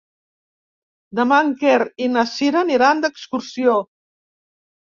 [1.19, 3.77] Demà en Quer i na Cira aniran d'excursió.